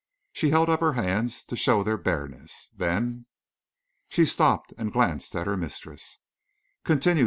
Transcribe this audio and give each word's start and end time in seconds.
She 0.31 0.49
held 0.49 0.67
up 0.67 0.79
her 0.79 0.93
hands 0.93 1.43
to 1.43 1.55
show 1.55 1.83
their 1.83 1.95
bareness. 1.95 2.71
"Then...." 2.75 3.27
She 4.09 4.25
stopped 4.25 4.73
and 4.75 4.91
glanced 4.91 5.35
at 5.35 5.45
her 5.45 5.55
mistress. 5.55 6.17
"Continue!" 6.83 7.19